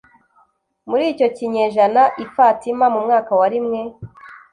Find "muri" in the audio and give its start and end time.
0.89-1.03